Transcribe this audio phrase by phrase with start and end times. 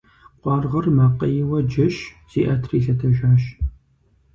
[0.41, 1.95] Къуаргъыр макъейуэ джэщ,
[2.31, 3.43] зиӀэтри лъэтэжащ.